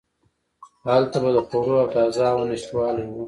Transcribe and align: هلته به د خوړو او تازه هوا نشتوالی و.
هلته 0.89 1.17
به 1.23 1.29
د 1.35 1.37
خوړو 1.47 1.73
او 1.81 1.87
تازه 1.95 2.21
هوا 2.29 2.43
نشتوالی 2.51 3.03
و. 3.05 3.11